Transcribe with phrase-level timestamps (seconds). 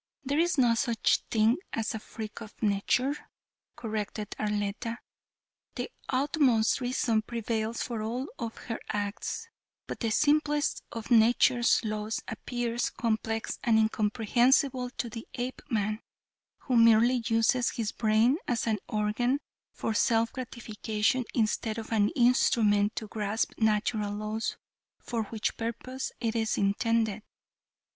[0.25, 3.15] "There is no such thing as a freak of nature,"
[3.75, 4.97] corrected Arletta,
[5.75, 9.47] "the utmost reason prevails for all of her acts;
[9.85, 16.01] but the simplest of nature's laws appears complex and incomprehensible to the Apeman,
[16.61, 19.39] who merely uses his brain as an organ
[19.71, 24.57] for self gratification instead of an instrument to grasp natural laws
[24.97, 27.21] for which purpose it is intended.